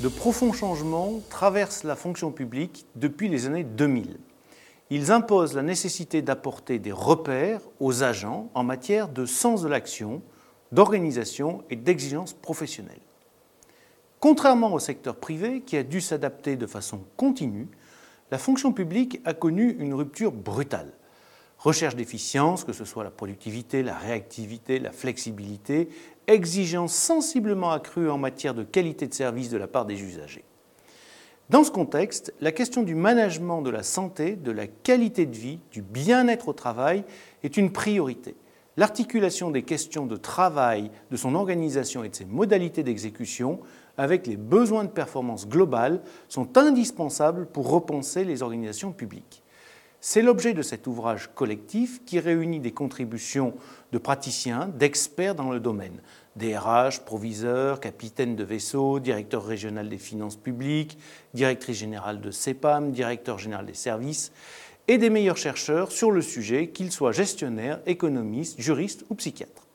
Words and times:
de 0.00 0.08
profonds 0.08 0.52
changements 0.52 1.20
traversent 1.28 1.82
la 1.82 1.96
fonction 1.96 2.30
publique 2.30 2.86
depuis 2.94 3.28
les 3.28 3.46
années 3.46 3.64
2000. 3.64 4.18
Ils 4.90 5.10
imposent 5.10 5.54
la 5.54 5.62
nécessité 5.62 6.22
d'apporter 6.22 6.78
des 6.78 6.92
repères 6.92 7.60
aux 7.80 8.04
agents 8.04 8.48
en 8.54 8.62
matière 8.62 9.08
de 9.08 9.26
sens 9.26 9.62
de 9.62 9.68
l'action, 9.68 10.22
d'organisation 10.70 11.64
et 11.68 11.76
d'exigence 11.76 12.32
professionnelle. 12.32 13.00
Contrairement 14.20 14.72
au 14.72 14.78
secteur 14.78 15.16
privé 15.16 15.62
qui 15.62 15.76
a 15.76 15.82
dû 15.82 16.00
s'adapter 16.00 16.56
de 16.56 16.66
façon 16.66 17.00
continue, 17.16 17.68
la 18.30 18.38
fonction 18.38 18.72
publique 18.72 19.20
a 19.24 19.34
connu 19.34 19.76
une 19.80 19.94
rupture 19.94 20.32
brutale. 20.32 20.92
Recherche 21.58 21.96
d'efficience, 21.96 22.62
que 22.62 22.72
ce 22.72 22.84
soit 22.84 23.02
la 23.02 23.10
productivité, 23.10 23.82
la 23.82 23.96
réactivité, 23.96 24.78
la 24.78 24.92
flexibilité, 24.92 25.88
exigence 26.28 26.94
sensiblement 26.94 27.72
accrue 27.72 28.08
en 28.08 28.18
matière 28.18 28.54
de 28.54 28.62
qualité 28.62 29.08
de 29.08 29.14
service 29.14 29.50
de 29.50 29.56
la 29.56 29.66
part 29.66 29.84
des 29.84 30.00
usagers. 30.00 30.44
Dans 31.50 31.64
ce 31.64 31.70
contexte, 31.70 32.32
la 32.40 32.52
question 32.52 32.82
du 32.82 32.94
management 32.94 33.62
de 33.62 33.70
la 33.70 33.82
santé, 33.82 34.36
de 34.36 34.52
la 34.52 34.66
qualité 34.66 35.26
de 35.26 35.34
vie, 35.34 35.58
du 35.72 35.82
bien-être 35.82 36.48
au 36.48 36.52
travail 36.52 37.04
est 37.42 37.56
une 37.56 37.72
priorité. 37.72 38.36
L'articulation 38.76 39.50
des 39.50 39.62
questions 39.62 40.06
de 40.06 40.16
travail, 40.16 40.92
de 41.10 41.16
son 41.16 41.34
organisation 41.34 42.04
et 42.04 42.10
de 42.10 42.14
ses 42.14 42.26
modalités 42.26 42.84
d'exécution 42.84 43.58
avec 43.96 44.28
les 44.28 44.36
besoins 44.36 44.84
de 44.84 44.90
performance 44.90 45.48
globale 45.48 46.02
sont 46.28 46.56
indispensables 46.56 47.46
pour 47.46 47.68
repenser 47.70 48.24
les 48.24 48.42
organisations 48.42 48.92
publiques. 48.92 49.42
C'est 50.00 50.22
l'objet 50.22 50.54
de 50.54 50.62
cet 50.62 50.86
ouvrage 50.86 51.28
collectif 51.34 52.04
qui 52.04 52.20
réunit 52.20 52.60
des 52.60 52.72
contributions 52.72 53.54
de 53.92 53.98
praticiens, 53.98 54.68
d'experts 54.68 55.34
dans 55.34 55.50
le 55.50 55.58
domaine, 55.58 56.00
DRH, 56.36 57.00
proviseurs, 57.00 57.80
capitaines 57.80 58.36
de 58.36 58.44
vaisseau, 58.44 59.00
directeur 59.00 59.44
régional 59.44 59.88
des 59.88 59.98
finances 59.98 60.36
publiques, 60.36 60.98
directrice 61.34 61.78
générale 61.78 62.20
de 62.20 62.30
CEPAM, 62.30 62.92
directeur 62.92 63.38
général 63.38 63.66
des 63.66 63.74
services, 63.74 64.30
et 64.86 64.98
des 64.98 65.10
meilleurs 65.10 65.36
chercheurs 65.36 65.90
sur 65.90 66.12
le 66.12 66.22
sujet, 66.22 66.68
qu'ils 66.68 66.92
soient 66.92 67.12
gestionnaires, 67.12 67.80
économistes, 67.86 68.60
juristes 68.60 69.04
ou 69.10 69.16
psychiatres. 69.16 69.67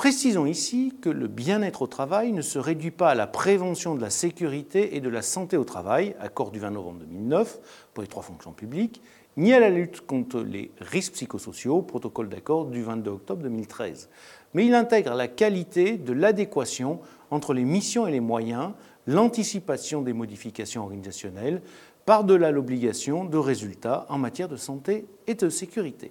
Précisons 0.00 0.46
ici 0.46 0.94
que 1.02 1.10
le 1.10 1.28
bien-être 1.28 1.82
au 1.82 1.86
travail 1.86 2.32
ne 2.32 2.40
se 2.40 2.58
réduit 2.58 2.90
pas 2.90 3.10
à 3.10 3.14
la 3.14 3.26
prévention 3.26 3.94
de 3.94 4.00
la 4.00 4.08
sécurité 4.08 4.96
et 4.96 5.00
de 5.02 5.10
la 5.10 5.20
santé 5.20 5.58
au 5.58 5.64
travail, 5.64 6.16
accord 6.20 6.50
du 6.50 6.58
20 6.58 6.70
novembre 6.70 7.00
2009 7.00 7.90
pour 7.92 8.00
les 8.00 8.08
trois 8.08 8.22
fonctions 8.22 8.52
publiques, 8.52 9.02
ni 9.36 9.52
à 9.52 9.60
la 9.60 9.68
lutte 9.68 10.00
contre 10.06 10.40
les 10.40 10.70
risques 10.80 11.12
psychosociaux, 11.12 11.82
protocole 11.82 12.30
d'accord 12.30 12.64
du 12.64 12.82
22 12.82 13.10
octobre 13.10 13.42
2013. 13.42 14.08
Mais 14.54 14.64
il 14.64 14.74
intègre 14.74 15.12
la 15.12 15.28
qualité 15.28 15.98
de 15.98 16.14
l'adéquation 16.14 17.00
entre 17.30 17.52
les 17.52 17.64
missions 17.64 18.06
et 18.06 18.10
les 18.10 18.20
moyens, 18.20 18.70
l'anticipation 19.06 20.00
des 20.00 20.14
modifications 20.14 20.80
organisationnelles, 20.80 21.60
par-delà 22.06 22.52
l'obligation 22.52 23.26
de 23.26 23.36
résultats 23.36 24.06
en 24.08 24.16
matière 24.16 24.48
de 24.48 24.56
santé 24.56 25.04
et 25.26 25.34
de 25.34 25.50
sécurité. 25.50 26.10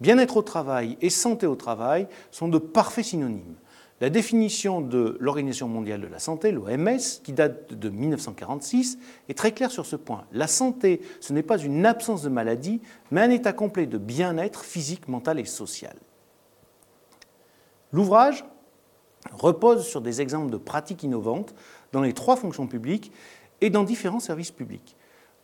Bien-être 0.00 0.36
au 0.36 0.42
travail 0.42 0.98
et 1.00 1.10
santé 1.10 1.46
au 1.46 1.56
travail 1.56 2.06
sont 2.30 2.48
de 2.48 2.58
parfaits 2.58 3.04
synonymes. 3.04 3.56
La 4.02 4.10
définition 4.10 4.82
de 4.82 5.16
l'Organisation 5.20 5.68
mondiale 5.68 6.02
de 6.02 6.06
la 6.06 6.18
santé, 6.18 6.52
l'OMS, 6.52 6.98
qui 7.22 7.32
date 7.32 7.72
de 7.72 7.88
1946, 7.88 8.98
est 9.30 9.38
très 9.38 9.52
claire 9.52 9.70
sur 9.70 9.86
ce 9.86 9.96
point. 9.96 10.26
La 10.32 10.48
santé, 10.48 11.00
ce 11.20 11.32
n'est 11.32 11.42
pas 11.42 11.56
une 11.56 11.86
absence 11.86 12.22
de 12.22 12.28
maladie, 12.28 12.82
mais 13.10 13.22
un 13.22 13.30
état 13.30 13.54
complet 13.54 13.86
de 13.86 13.96
bien-être 13.96 14.64
physique, 14.64 15.08
mental 15.08 15.40
et 15.40 15.46
social. 15.46 15.96
L'ouvrage 17.90 18.44
repose 19.32 19.86
sur 19.86 20.02
des 20.02 20.20
exemples 20.20 20.50
de 20.50 20.58
pratiques 20.58 21.02
innovantes 21.02 21.54
dans 21.92 22.02
les 22.02 22.12
trois 22.12 22.36
fonctions 22.36 22.66
publiques 22.66 23.12
et 23.62 23.70
dans 23.70 23.82
différents 23.82 24.20
services 24.20 24.50
publics. 24.50 24.94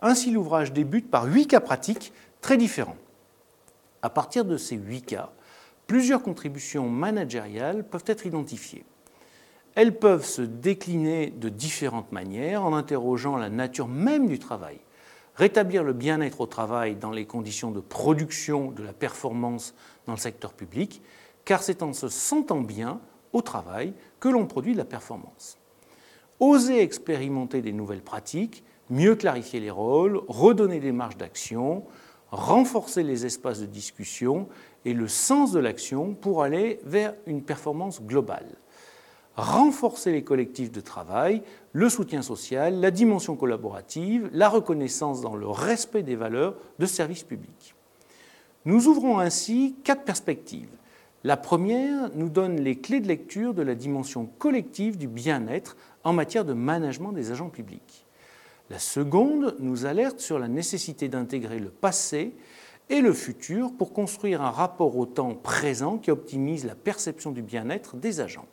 Ainsi, 0.03 0.31
l'ouvrage 0.31 0.75
débute 0.75 1.11
par 1.11 1.25
huit 1.25 1.47
cas 1.47 1.61
pratiques 1.61 2.13
très 2.43 2.59
différents. 2.59 2.97
À 4.03 4.11
partir 4.11 4.45
de 4.45 4.57
ces 4.57 4.77
huit 4.77 5.03
cas, 5.03 5.31
plusieurs 5.87 6.23
contributions 6.23 6.89
managériales 6.89 7.85
peuvent 7.89 8.05
être 8.07 8.27
identifiées. 8.27 8.85
Elles 9.75 9.97
peuvent 9.97 10.27
se 10.27 10.43
décliner 10.43 11.31
de 11.31 11.49
différentes 11.49 12.13
manières 12.13 12.65
en 12.65 12.75
interrogeant 12.75 13.37
la 13.37 13.49
nature 13.49 13.89
même 13.89 14.27
du 14.27 14.39
travail. 14.39 14.79
Rétablir 15.37 15.83
le 15.83 15.95
bien-être 15.95 16.43
au 16.43 16.47
travail 16.47 16.97
dans 16.97 17.11
les 17.11 17.25
conditions 17.25 17.71
de 17.71 17.81
production 17.81 18.71
de 18.71 18.83
la 18.83 18.93
performance 18.93 19.75
dans 20.07 20.13
le 20.13 20.19
secteur 20.19 20.53
public, 20.53 21.01
car 21.45 21.63
c'est 21.63 21.83
en 21.83 21.93
se 21.93 22.09
sentant 22.09 22.61
bien 22.61 23.01
au 23.33 23.41
travail 23.41 23.95
que 24.21 24.29
l'on 24.29 24.47
produit 24.47 24.75
de 24.75 24.79
la 24.79 24.85
performance. 24.85 25.59
Oser 26.39 26.83
expérimenter 26.83 27.63
des 27.63 27.73
nouvelles 27.73 28.03
pratiques, 28.03 28.63
mieux 28.91 29.15
clarifier 29.15 29.61
les 29.61 29.71
rôles, 29.71 30.21
redonner 30.29 30.81
des 30.81 30.93
marges 30.93 31.17
d'action, 31.17 31.85
renforcer 32.33 33.03
les 33.03 33.27
espaces 33.27 33.61
de 33.61 33.67
discussion 33.67 34.49
et 34.85 34.95
le 34.95 35.07
sens 35.07 35.53
de 35.53 35.61
l'action 35.61 36.15
pour 36.15 36.43
aller 36.43 36.81
vers 36.85 37.15
une 37.27 37.43
performance 37.43 38.03
globale. 38.03 38.57
Renforcer 39.37 40.13
les 40.13 40.25
collectifs 40.25 40.73
de 40.73 40.81
travail, 40.81 41.43
le 41.73 41.89
soutien 41.89 42.23
social, 42.23 42.81
la 42.81 42.91
dimension 42.91 43.37
collaborative, 43.37 44.29
la 44.33 44.49
reconnaissance 44.49 45.21
dans 45.21 45.37
le 45.37 45.47
respect 45.47 46.03
des 46.03 46.17
valeurs 46.17 46.55
de 46.79 46.87
service 46.87 47.23
public. 47.23 47.75
Nous 48.65 48.89
ouvrons 48.89 49.19
ainsi 49.19 49.77
quatre 49.85 50.05
perspectives. 50.05 50.69
La 51.25 51.37
première 51.37 52.11
nous 52.15 52.29
donne 52.29 52.61
les 52.61 52.77
clés 52.77 53.01
de 53.01 53.09
lecture 53.09 53.55
de 53.55 53.63
la 53.63 53.75
dimension 53.75 54.27
collective 54.39 54.97
du 54.97 55.07
bien-être 55.07 55.77
en 56.03 56.13
matière 56.13 56.45
de 56.45 56.53
management 56.53 57.13
des 57.13 57.31
agents 57.31 57.49
publics. 57.49 58.07
La 58.73 58.79
seconde 58.79 59.55
nous 59.59 59.85
alerte 59.85 60.21
sur 60.21 60.39
la 60.39 60.49
nécessité 60.49 61.11
d'intégrer 61.11 61.59
le 61.59 61.69
passé 61.69 62.35
et 62.89 63.03
le 63.03 63.13
futur 63.13 63.71
pour 63.71 63.93
construire 63.93 64.41
un 64.41 64.51
rapport 64.51 64.97
au 64.97 65.05
temps 65.05 65.35
présent 65.35 65.99
qui 65.99 66.11
optimise 66.11 66.65
la 66.65 66.75
perception 66.75 67.33
du 67.33 67.43
bien-être 67.43 67.97
des 67.97 68.21
agents. 68.21 68.47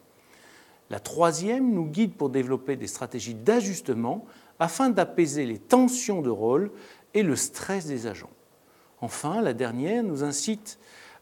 La 0.90 1.00
troisième 1.00 1.72
nous 1.72 1.86
guide 1.86 2.16
pour 2.16 2.30
développer 2.30 2.76
des 2.76 2.88
stratégies 2.88 3.34
d'ajustement 3.34 4.26
afin 4.60 4.90
d'apaiser 4.90 5.46
les 5.46 5.58
tensions 5.58 6.22
de 6.22 6.30
rôle 6.30 6.70
et 7.14 7.24
le 7.24 7.38
stress 7.38 7.86
des 7.86 8.06
agents. 8.06 8.30
Enfin, 9.00 9.42
la 9.42 9.54
dernière 9.54 10.04
nous 10.04 10.26
incite 10.26 10.80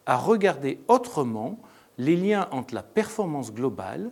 à 0.08 0.18
regarder 0.18 0.80
autrement 0.88 1.60
les 2.00 2.16
liens 2.16 2.48
entre 2.50 2.74
la 2.74 2.82
performance 2.82 3.54
globale 3.54 4.10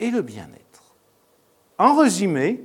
et 0.00 0.10
le 0.10 0.22
bien-être. 0.22 0.96
En 1.78 1.96
résumé, 1.96 2.64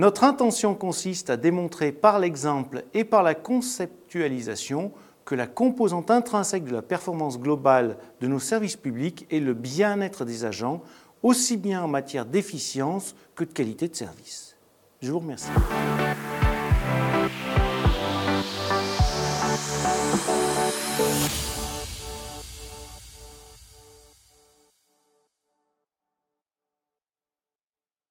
notre 0.00 0.24
intention 0.24 0.74
consiste 0.74 1.28
à 1.28 1.36
démontrer 1.36 1.92
par 1.92 2.18
l'exemple 2.18 2.84
et 2.94 3.04
par 3.04 3.22
la 3.22 3.34
conceptualisation 3.34 4.92
que 5.26 5.34
la 5.34 5.46
composante 5.46 6.10
intrinsèque 6.10 6.64
de 6.64 6.72
la 6.72 6.80
performance 6.80 7.38
globale 7.38 7.98
de 8.22 8.26
nos 8.26 8.38
services 8.38 8.78
publics 8.78 9.26
est 9.30 9.40
le 9.40 9.52
bien-être 9.52 10.24
des 10.24 10.46
agents, 10.46 10.80
aussi 11.22 11.58
bien 11.58 11.82
en 11.82 11.88
matière 11.88 12.24
d'efficience 12.24 13.14
que 13.34 13.44
de 13.44 13.52
qualité 13.52 13.88
de 13.88 13.94
service. 13.94 14.56
Je 15.02 15.12
vous 15.12 15.18
remercie. 15.18 15.50